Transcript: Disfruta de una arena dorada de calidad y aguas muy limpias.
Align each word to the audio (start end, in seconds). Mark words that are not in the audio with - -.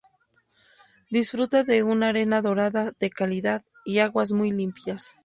Disfruta 1.11 1.63
de 1.63 1.83
una 1.83 2.09
arena 2.09 2.41
dorada 2.41 2.91
de 2.99 3.11
calidad 3.11 3.63
y 3.85 3.99
aguas 3.99 4.31
muy 4.31 4.51
limpias. 4.51 5.13